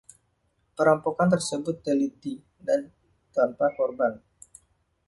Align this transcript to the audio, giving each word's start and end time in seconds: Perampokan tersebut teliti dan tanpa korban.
Perampokan 0.77 1.29
tersebut 1.35 1.75
teliti 1.85 2.33
dan 2.67 2.81
tanpa 3.35 3.67
korban. 3.77 4.13